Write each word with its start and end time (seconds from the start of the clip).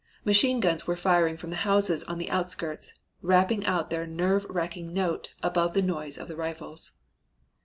Machine 0.25 0.59
guns 0.59 0.87
were 0.87 0.95
firing 0.95 1.37
from 1.37 1.51
the 1.51 1.57
houses 1.57 2.03
on 2.05 2.17
the 2.17 2.31
outskirts, 2.31 2.95
rapping 3.21 3.63
out 3.67 3.91
their 3.91 4.07
nerve 4.07 4.47
racking 4.49 4.93
note 4.95 5.35
above 5.43 5.75
the 5.75 5.81
noise 5.83 6.17
of 6.17 6.27
the 6.27 6.35
rifles. 6.35 6.93